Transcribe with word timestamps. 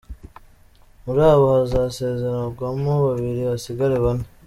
Muri 1.03 1.21
aba 1.31 1.45
hazasezererwamo 1.57 2.91
babiri 3.05 3.41
hasigare 3.49 3.97
bane. 4.05 4.25